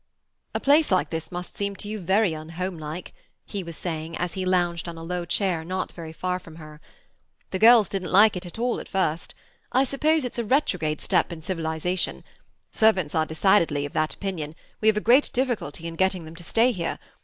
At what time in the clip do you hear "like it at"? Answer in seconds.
8.11-8.57